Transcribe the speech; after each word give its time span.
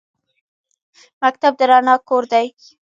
مکتب 1.21 1.53
د 1.59 1.61
رڼا 1.69 1.95
کور 2.09 2.23
دی 2.31 2.47